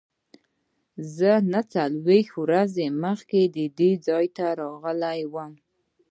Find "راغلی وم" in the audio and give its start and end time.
4.61-5.51